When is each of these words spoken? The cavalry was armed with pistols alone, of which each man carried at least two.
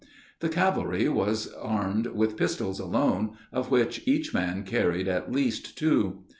The 0.39 0.49
cavalry 0.49 1.07
was 1.09 1.53
armed 1.53 2.07
with 2.07 2.35
pistols 2.35 2.79
alone, 2.79 3.37
of 3.51 3.69
which 3.69 4.01
each 4.07 4.33
man 4.33 4.63
carried 4.63 5.07
at 5.07 5.31
least 5.31 5.77
two. 5.77 6.23